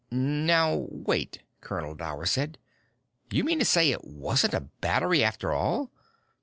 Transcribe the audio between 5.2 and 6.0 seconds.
after all?"